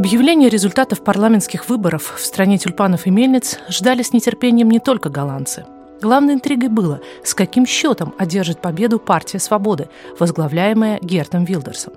[0.00, 5.66] Объявление результатов парламентских выборов в стране тюльпанов и мельниц ждали с нетерпением не только голландцы.
[6.00, 11.92] Главной интригой было, с каким счетом одержит победу партия свободы, возглавляемая Гертом Вилдерсом.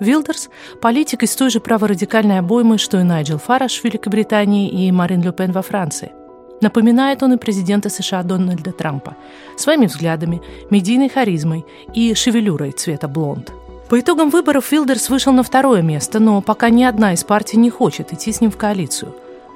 [0.00, 0.48] Вилдерс–
[0.80, 5.52] политик из той же праворадикальной обоймы, что и Найджел Фараш в Великобритании и Марин Люпен
[5.52, 6.12] во Франции.
[6.62, 9.18] Напоминает он и президента США Дональда Трампа
[9.58, 10.40] своими взглядами,
[10.70, 13.52] медийной харизмой и шевелюрой цвета блонд–
[13.88, 17.70] по итогам выборов Филдерс вышел на второе место, но пока ни одна из партий не
[17.70, 19.14] хочет идти с ним в коалицию.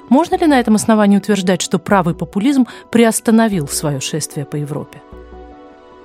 [0.09, 5.03] Можно ли на этом основании утверждать, что правый популизм приостановил свое шествие по Европе?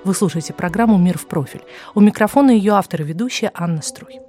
[0.04, 1.62] Вы слушаете программу «Мир в профиль».
[1.94, 4.20] У микрофона ее автор и ведущая Анна Струй.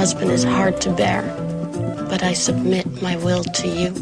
[0.00, 1.22] Husband is hard to bear,
[2.08, 3.92] but I submit my will to you.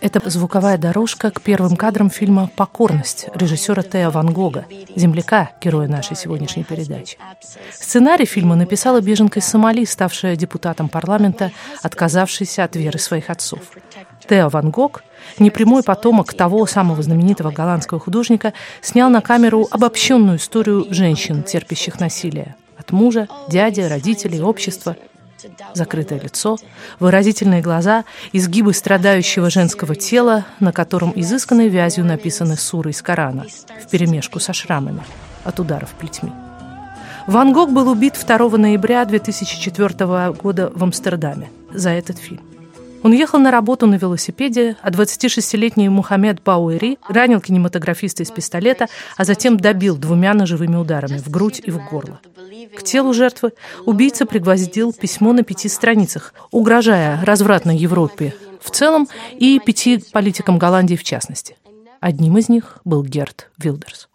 [0.00, 4.64] Это звуковая дорожка к первым кадрам фильма «Покорность» режиссера Тео Ван Гога,
[4.96, 7.18] земляка, героя нашей сегодняшней передачи.
[7.72, 13.60] Сценарий фильма написала беженка из Сомали, ставшая депутатом парламента, отказавшаяся от веры своих отцов.
[14.28, 15.04] Тео Ван Гог,
[15.38, 22.56] непрямой потомок того самого знаменитого голландского художника, снял на камеру обобщенную историю женщин, терпящих насилие.
[22.86, 24.96] От мужа, дяди, родителей, общества.
[25.74, 26.56] Закрытое лицо,
[27.00, 33.44] выразительные глаза, изгибы страдающего женского тела, на котором изысканной вязью написаны суры из Корана,
[33.82, 35.02] вперемешку со шрамами
[35.42, 36.30] от ударов плетьми.
[37.26, 42.42] Ван Гог был убит 2 ноября 2004 года в Амстердаме за этот фильм.
[43.02, 49.24] Он ехал на работу на велосипеде, а 26-летний Мухаммед Бауэри ранил кинематографиста из пистолета, а
[49.24, 52.20] затем добил двумя ножевыми ударами в грудь и в горло.
[52.76, 53.52] К телу жертвы
[53.84, 60.96] убийца пригвоздил письмо на пяти страницах, угрожая развратной Европе в целом и пяти политикам Голландии
[60.96, 61.56] в частности.
[62.00, 64.08] Одним из них был Герт Вилдерс.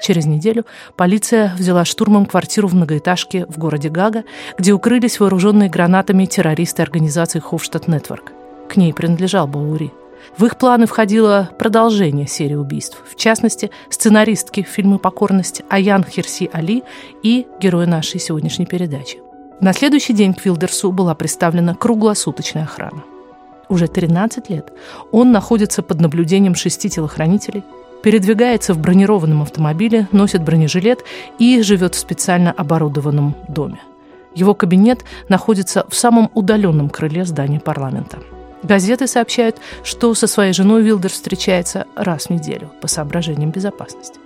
[0.00, 0.64] Через неделю
[0.96, 4.24] полиция взяла штурмом квартиру в многоэтажке в городе Гага,
[4.56, 8.32] где укрылись вооруженные гранатами террористы организации Ховштадт Нетворк.
[8.68, 9.92] К ней принадлежал Баури.
[10.36, 16.82] В их планы входило продолжение серии убийств, в частности, сценаристки фильма «Покорность» Аян Херси Али
[17.22, 19.18] и героя нашей сегодняшней передачи.
[19.60, 23.02] На следующий день к Вилдерсу была представлена круглосуточная охрана.
[23.68, 24.72] Уже 13 лет
[25.12, 27.64] он находится под наблюдением шести телохранителей–
[28.02, 31.04] передвигается в бронированном автомобиле, носит бронежилет
[31.38, 33.80] и живет в специально оборудованном доме.
[34.34, 38.18] Его кабинет находится в самом удаленном крыле здания парламента.
[38.62, 44.18] Газеты сообщают, что со своей женой Вилдер встречается раз в неделю по соображениям безопасности.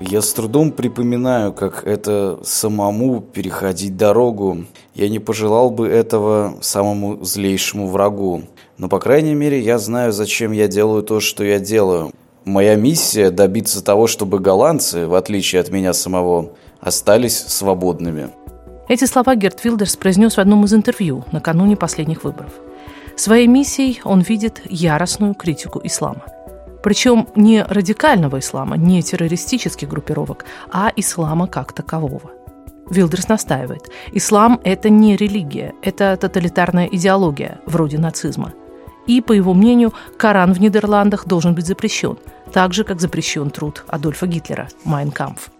[0.00, 4.64] Я с трудом припоминаю, как это самому переходить дорогу.
[4.94, 8.42] Я не пожелал бы этого самому злейшему врагу.
[8.78, 12.12] Но, по крайней мере, я знаю, зачем я делаю то, что я делаю.
[12.44, 18.30] Моя миссия– добиться того, чтобы голландцы, в отличие от меня самого, остались свободными.
[18.88, 22.52] Эти слова Герт Вилдерс произнес в одном из интервью накануне последних выборов.
[23.16, 26.22] Своей миссией он видит яростную критику ислама.
[26.82, 32.32] Причем не радикального ислама, не террористических группировок, а ислама как такового.
[32.90, 38.52] Вилдерс настаивает, ислам– это не религия, это тоталитарная идеология, вроде нацизма–
[39.06, 42.18] и, по его мнению, Коран в Нидерландах должен быть запрещен,
[42.52, 45.50] так же, как запрещен труд Адольфа Гитлера «Майн кампф».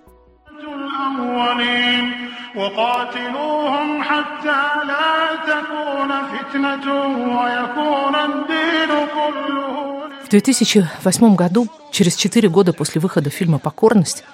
[10.25, 14.25] В 2008 году, через четыре года после выхода фильма «Покорность»,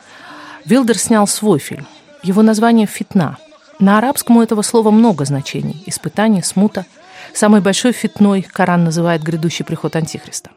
[0.65, 1.87] Вилдерс снял свой фильм.
[2.23, 3.39] Его название «Фитна».
[3.79, 6.85] На арабском у этого слова много значений– испытание, смута.
[7.33, 10.51] Самый большой фитной Коран называет грядущий приход Антихриста.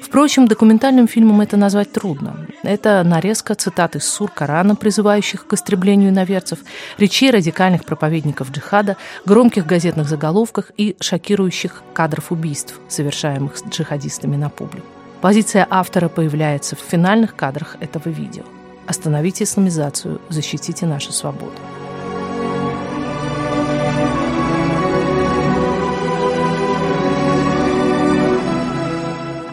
[0.00, 2.46] Впрочем, документальным фильмом это назвать трудно.
[2.62, 6.60] Это нарезка цитат из сур Корана, призывающих к истреблению иноверцев,
[6.98, 14.86] речей радикальных проповедников джихада, громких газетных заголовках и шокирующих кадров убийств, совершаемых джихадистами на публику.
[15.20, 18.44] Позиция автора появляется в финальных кадрах этого видео.
[18.86, 21.56] Остановите исламизацию, защитите нашу свободу.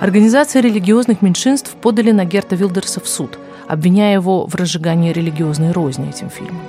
[0.04, 3.40] Организации религиозных меньшинств подали на Герта Вилдерса в суд,
[3.70, 6.62] обвиняя его в разжигании религиозной розни этим фильмом.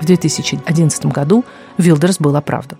[0.00, 1.44] В 2011 году
[1.76, 2.78] Вилдерс был оправдан.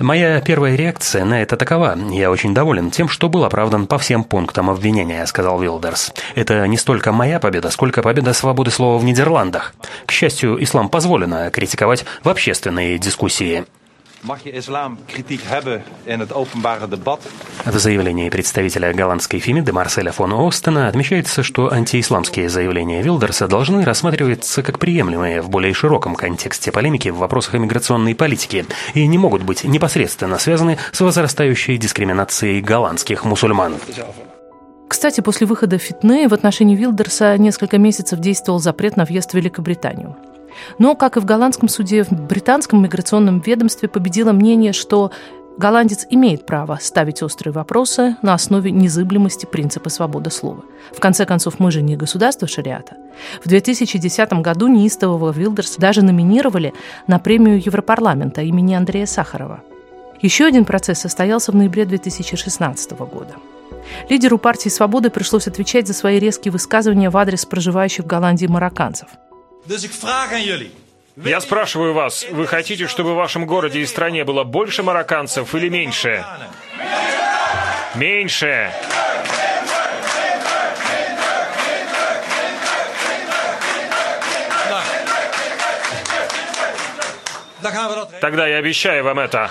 [0.00, 1.96] Моя первая реакция на это такова.
[2.10, 6.12] Я очень доволен тем, что был оправдан по всем пунктам обвинения, сказал Вилдерс.
[6.34, 9.74] Это не столько моя победа, сколько победа свободы слова в Нидерландах.
[10.06, 13.64] К счастью, ислам позволено критиковать в общественной дискуссии.
[17.64, 24.62] В заявлении представителя голландской Фемиды Марселя фон Остена отмечается, что антиисламские заявления Вилдерса должны рассматриваться
[24.62, 29.64] как приемлемые в более широком контексте полемики в вопросах иммиграционной политики и не могут быть
[29.64, 33.76] непосредственно связаны с возрастающей дискриминацией голландских мусульман.
[34.90, 40.16] Кстати, после выхода Фитне в отношении Вилдерса несколько месяцев действовал запрет на въезд в Великобританию.
[40.80, 45.12] Но, как и в голландском суде, в британском миграционном ведомстве победило мнение, что
[45.56, 50.64] голландец имеет право ставить острые вопросы на основе незыблемости принципа свободы слова.
[50.90, 52.96] В конце концов, мы же не государство шариата.
[53.44, 56.74] В 2010 году неистового Вилдерс даже номинировали
[57.06, 59.62] на премию Европарламента имени Андрея Сахарова.
[60.22, 63.34] Еще один процесс состоялся в ноябре 2016 года.
[64.08, 69.08] Лидеру партии «Свободы» пришлось отвечать за свои резкие высказывания в адрес проживающих в Голландии марокканцев–
[71.16, 75.68] я спрашиваю вас, вы хотите, чтобы в вашем городе и стране было больше марокканцев или
[75.68, 76.24] меньше?
[77.94, 78.72] Меньше.
[88.20, 89.50] Тогда я обещаю вам это.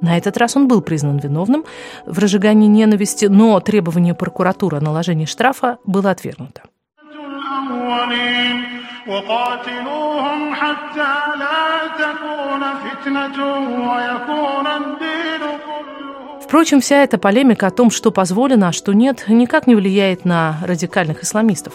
[0.00, 1.64] На этот раз он был признан виновным
[2.04, 6.62] в разжигании ненависти, но требование прокуратуры о наложении штрафа было отвергнуто.
[9.06, 11.64] وقاتلوهم حتى لا
[12.00, 13.38] تكون فتنة
[13.90, 15.24] ويكون الدين
[16.44, 20.58] Впрочем, вся эта полемика о том, что позволено, а что нет, никак не влияет на
[20.62, 21.72] радикальных исламистов.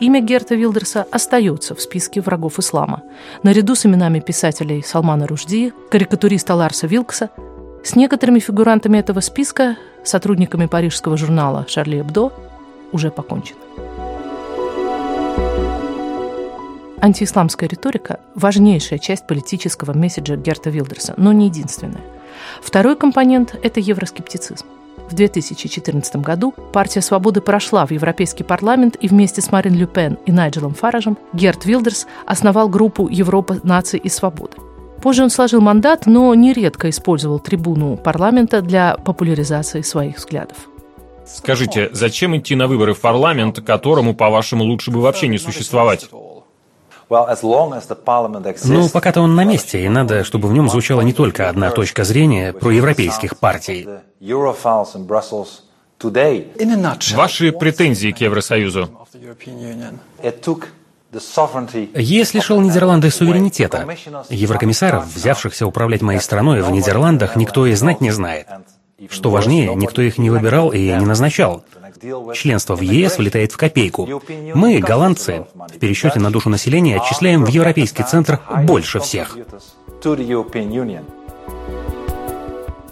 [0.00, 3.02] Имя Герта Вилдерса остается в списке врагов ислама,
[3.42, 7.30] наряду с именами писателей Салмана Ружди, карикатуриста Ларса Вилкса.
[7.83, 12.31] с некоторыми фигурантами этого списка, сотрудниками парижского журнала «Шарли Эбдо»,
[12.91, 13.59] уже покончено.
[16.99, 22.01] Антиисламская риторика– важнейшая часть политического месседжа Герта Вилдерса, но не единственная.
[22.61, 24.65] Второй компонент– это евроскептицизм.
[25.09, 30.31] В 2014 году партия «Свободы» прошла в Европейский парламент и вместе с Марин Люпен и
[30.31, 34.57] Найджелом Фаражем Герт Вилдерс основал группу «Европа, нации и свободы».
[35.01, 40.57] Позже он сложил мандат, но нередко использовал трибуну парламента для популяризации своих взглядов.
[41.25, 46.09] Скажите, зачем идти на выборы в парламент, которому, по-вашему, лучше бы вообще не существовать?
[48.63, 52.03] Ну, пока-то он на месте, и надо, чтобы в нем звучала не только одна точка
[52.03, 53.87] зрения про европейских партий.
[57.15, 58.89] Ваши претензии к Евросоюзу?
[61.93, 63.87] ЕС лишил Нидерланды суверенитета.
[64.29, 68.47] Еврокомиссаров, взявшихся управлять моей страной в Нидерландах, никто и знать не знает.
[69.09, 71.63] Что важнее, никто их не выбирал и не назначал.
[72.33, 74.07] Членство в ЕС влетает в копейку.
[74.55, 79.37] Мы, голландцы, в пересчете на душу населения отчисляем в Европейский центр больше всех.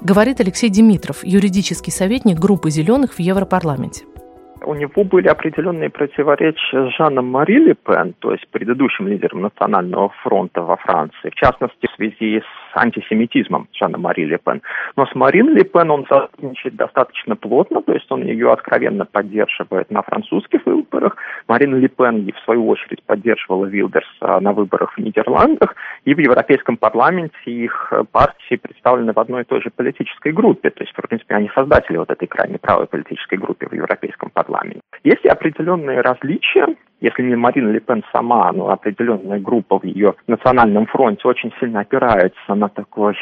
[0.01, 4.03] Говорит Алексей Димитров, юридический советник группы «Зеленых» в Европарламенте
[4.65, 10.10] у него были определенные противоречия с Жаном Мари Ле Пен, то есть предыдущим лидером Национального
[10.24, 14.62] фронта во Франции, в частности, в связи с антисемитизмом Жана Мари Ле Пен.
[14.95, 19.91] Но с Марин Ле Пен он сотрудничает достаточно плотно, то есть он ее откровенно поддерживает
[19.91, 21.15] на французских выборах.
[21.48, 26.77] Марин Ле Пен, в свою очередь, поддерживала Вилдерса на выборах в Нидерландах, и в Европейском
[26.77, 31.36] парламенте их партии представлены в одной и той же политической группе, то есть, в принципе,
[31.36, 34.82] они создатели вот этой крайне правой политической группы в Европейском парламенте парламенте.
[35.04, 36.68] Есть определенные различия,
[37.02, 41.82] если не Марина Ле Пен сама, но определенная группа в ее национальном фронте очень сильно
[41.82, 43.16] опирается на такой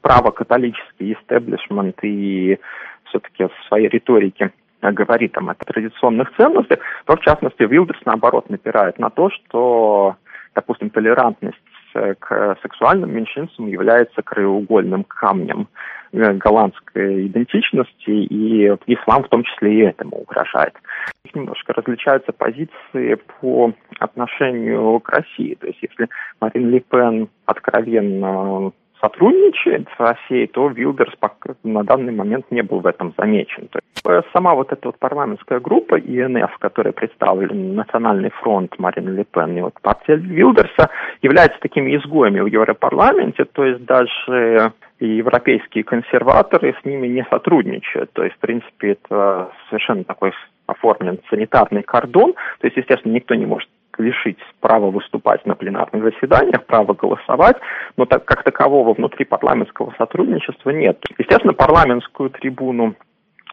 [0.00, 2.58] правокатолический истеблишмент и
[3.04, 8.98] все-таки в своей риторике говорит там о традиционных ценностях, то в частности Вилдерс наоборот напирает
[8.98, 10.16] на то, что,
[10.54, 11.58] допустим, толерантность
[12.18, 15.68] к сексуальным меньшинствам является краеугольным камнем
[16.12, 20.74] э, голландской идентичности, и ислам в том числе и этому угрожает.
[21.34, 25.54] Немножко различаются позиции по отношению к России.
[25.54, 26.08] То есть если
[26.40, 28.72] Марин Ле Пен откровенно
[29.06, 31.14] сотрудничает с Россией, то Вилдерс
[31.62, 33.68] на данный момент не был в этом замечен.
[33.68, 39.10] То есть э, сама вот эта вот парламентская группа ИНФ, которая представлена Национальный фронт Марины
[39.10, 40.90] Ле Пен и вот партия Вилдерса,
[41.22, 48.12] является такими изгоями в Европарламенте, то есть даже и европейские консерваторы с ними не сотрудничают.
[48.14, 50.32] То есть, в принципе, это совершенно такой
[50.66, 52.32] оформлен санитарный кордон.
[52.60, 57.56] То есть, естественно, никто не может лишить права выступать на пленарных заседаниях, права голосовать,
[57.96, 61.02] но так как такового внутри парламентского сотрудничества нет.
[61.18, 62.94] Естественно, парламентскую трибуну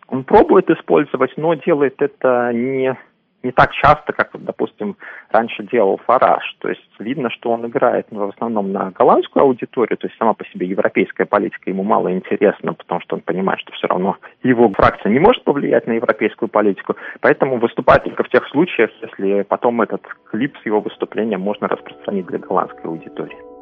[0.08, 2.96] он пробует использовать, но делает это не
[3.44, 4.96] не так часто, как, допустим,
[5.30, 6.44] раньше делал Фараж.
[6.60, 10.34] То есть видно, что он играет ну, в основном на голландскую аудиторию, то есть сама
[10.34, 14.70] по себе европейская политика ему мало интересна, потому что он понимает, что все равно его
[14.70, 19.82] фракция не может повлиять на европейскую политику, поэтому выступает только в тех случаях, если потом
[19.82, 23.53] этот клип с его выступлением можно распространить для голландской аудитории.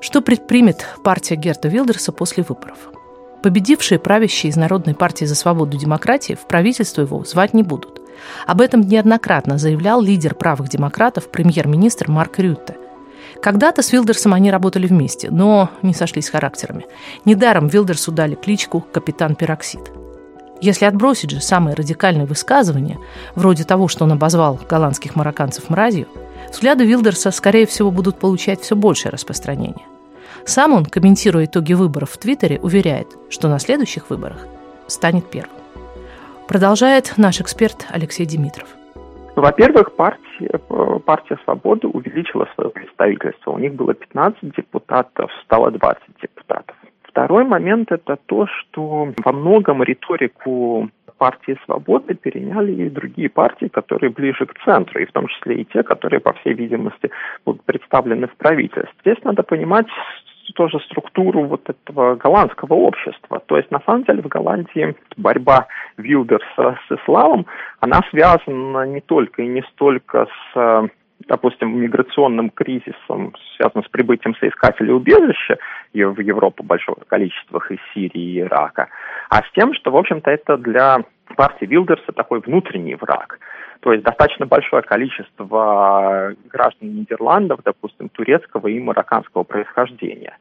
[0.00, 2.78] Что предпримет партия Герта Вилдерса после выборов?
[3.42, 8.00] Победившие правящие из Народной партии за свободу демократии в правительство его звать не будут.
[8.46, 12.78] Об этом неоднократно заявлял лидер правых демократов, премьер-министр Марк Рютте.
[13.42, 16.86] Когда-то с Вилдерсом они работали вместе, но не сошлись характерами.
[17.26, 19.92] Недаром Вилдерсу дали кличку «Капитан Пероксид».
[20.62, 22.98] Если отбросить же самые радикальные высказывания,
[23.34, 26.06] вроде того, что он обозвал голландских марокканцев мразью,
[26.50, 29.86] взгляды Вилдерса, скорее всего, будут получать все большее распространение.
[30.44, 34.46] Сам он, комментируя итоги выборов в Твиттере, уверяет, что на следующих выборах
[34.86, 35.56] станет первым.
[36.48, 38.68] Продолжает наш эксперт Алексей Димитров.
[39.36, 40.58] Во-первых, партия,
[41.04, 43.52] партия «Свобода» увеличила свое представительство.
[43.52, 46.76] У них было 15 депутатов, стало 20 депутатов.
[47.04, 50.88] Второй момент– это то, что во многом риторику
[51.20, 55.64] партии «Свободы» переняли и другие партии, которые ближе к центру, и в том числе и
[55.66, 57.10] те, которые, по всей видимости,
[57.44, 58.94] будут представлены в правительстве.
[59.02, 59.86] Здесь надо понимать
[60.54, 63.42] тоже структуру вот этого голландского общества.
[63.46, 65.66] То есть, на самом деле, в Голландии борьба
[65.98, 67.46] Вилдерса с исламом,
[67.80, 70.90] она связана не только и не столько с
[71.30, 75.58] допустим, миграционным кризисом, связанным с прибытием соискателей убежища
[75.94, 78.88] в Европу большого количества из Сирии и Ирака,
[79.30, 81.04] а с тем, что, в общем-то, это для
[81.36, 83.38] партии Вилдерса такой внутренний враг.
[83.78, 90.36] То есть достаточно большое количество граждан Нидерландов, допустим, турецкого и марокканского происхождения.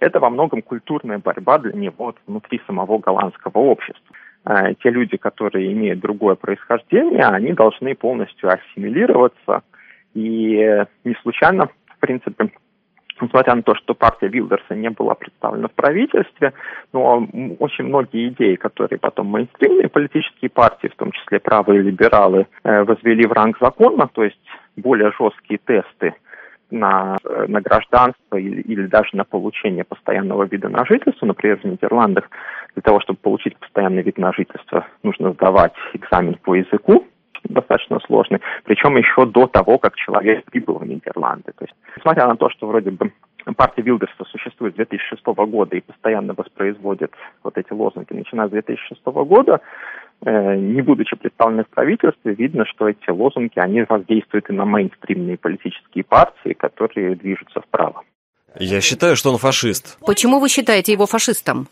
[0.00, 4.16] Это во многом культурная борьба для него внутри самого голландского общества.
[4.46, 9.62] Э, те люди, которые имеют другое происхождение, они должны полностью ассимилироваться.
[10.14, 12.50] И не случайно, в принципе,
[13.20, 16.52] несмотря на то, что партия Вилдерса не была представлена в правительстве,
[16.92, 17.26] но
[17.58, 23.26] очень многие идеи, которые потом мейнстримные политические партии, в том числе правые либералы, э, возвели
[23.26, 24.40] в ранг закона, то есть
[24.76, 26.14] более жесткие тесты
[26.70, 31.26] на, э, на гражданство или, или даже на получение постоянного вида на жительство.
[31.26, 32.28] Например, в Нидерландах
[32.74, 37.06] для того, чтобы получить постоянный вид на жительство, нужно сдавать экзамен по языку,
[37.44, 41.52] достаточно сложный, причем еще до того, как человек прибыл в Нидерланды.
[41.56, 43.12] То есть, несмотря на то, что вроде бы
[43.56, 49.04] партия Вилдерса существует с 2006 года и постоянно воспроизводит вот эти лозунги, начиная с 2006
[49.04, 49.60] года,
[50.24, 55.36] э, не будучи представлены в правительстве, видно, что эти лозунги, они воздействуют и на мейнстримные
[55.36, 58.02] политические партии, которые движутся вправо.
[58.58, 59.98] Я считаю, что он фашист.
[60.06, 61.66] Почему вы считаете его фашистом?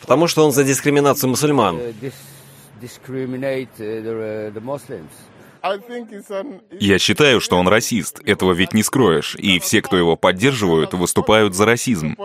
[0.00, 1.78] Потому что он за дискриминацию мусульман.
[6.80, 8.20] Я считаю, что он расист.
[8.24, 9.34] Этого ведь не скроешь.
[9.36, 12.16] И все, кто его поддерживают, выступают за расизм.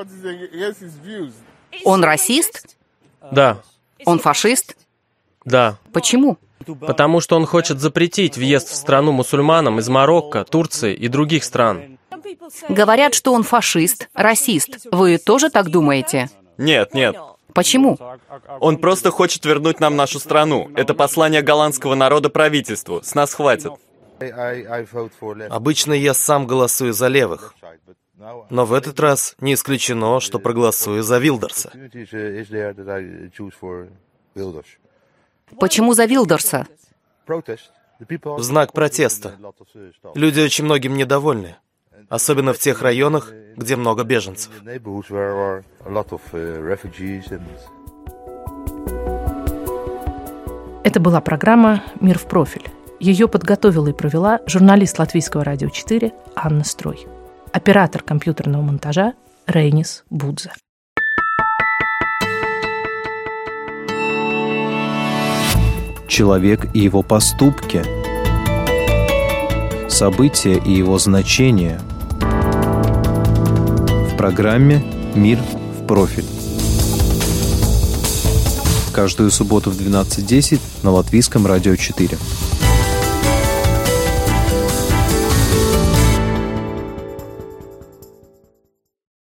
[1.83, 2.77] Он расист?
[3.31, 3.61] Да.
[4.05, 4.75] Он фашист?
[5.45, 5.77] Да.
[5.91, 6.37] Почему?
[6.65, 11.97] Потому что он хочет запретить въезд в страну мусульманам из Марокко, Турции и других стран.
[12.69, 14.85] Говорят, что он фашист, расист.
[14.91, 16.29] Вы тоже так думаете?
[16.57, 17.15] Нет, нет.
[17.53, 17.97] Почему?
[18.59, 20.69] Он просто хочет вернуть нам нашу страну.
[20.75, 23.01] Это послание голландского народа правительству.
[23.03, 23.71] С нас хватит.
[25.49, 27.55] Обычно я сам голосую за левых.
[28.49, 31.71] Но в этот раз не исключено, что проголосую за Вилдерса.
[35.59, 36.67] Почему за Вилдерса?
[37.27, 39.37] В знак протеста.
[40.13, 41.55] Люди очень многим недовольны
[42.11, 44.51] особенно в тех районах, где много беженцев.
[50.83, 52.67] Это была программа «Мир в профиль».
[52.99, 57.07] Ее подготовила и провела журналист Латвийского радио 4 Анна Строй.
[57.53, 59.13] Оператор компьютерного монтажа
[59.47, 60.51] Рейнис Будзе.
[66.07, 67.81] Человек и его поступки.
[69.89, 71.79] События и его значения.
[74.21, 74.83] Программе
[75.15, 76.27] «Мир в профиль».
[78.93, 82.19] Каждую субботу в 12.10 на Латвийском радио 4.